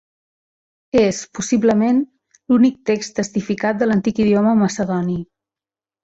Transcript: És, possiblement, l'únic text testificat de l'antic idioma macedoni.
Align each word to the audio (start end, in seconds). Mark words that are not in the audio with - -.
És, 0.99 1.17
possiblement, 1.39 1.99
l'únic 2.53 2.79
text 2.91 3.15
testificat 3.19 3.79
de 3.83 3.89
l'antic 3.91 4.23
idioma 4.23 4.55
macedoni. 4.63 5.19